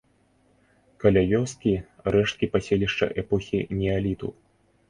Каля 1.03 1.21
вёскі 1.33 1.73
рэшткі 2.15 2.49
паселішча 2.57 3.07
эпохі 3.25 3.63
неаліту. 3.83 4.27